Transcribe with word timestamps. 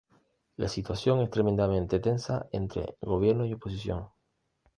La 0.57 0.67
situación 0.67 1.19
es 1.21 1.29
tremendamente 1.29 1.99
tensa 1.99 2.47
entre 2.51 2.97
gobierno 3.01 3.45
y 3.45 3.53
oposición. 3.53 4.09